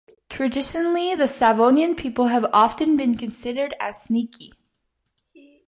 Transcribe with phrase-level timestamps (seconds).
[0.29, 4.51] Traditionally, the Savonian people have often been considered as "sneaky".